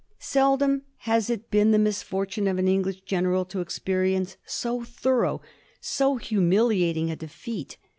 Seldom 0.17 0.81
has 1.05 1.29
it 1.29 1.51
been 1.51 1.69
the 1.69 1.77
misfortune 1.77 2.47
of 2.47 2.57
an 2.57 2.67
English 2.67 3.01
gen 3.01 3.25
eral 3.25 3.47
to 3.49 3.59
experience 3.61 4.35
so 4.47 4.81
thorough, 4.83 5.41
so 5.79 6.15
humiliating 6.15 7.11
a 7.11 7.15
defeat. 7.15 7.77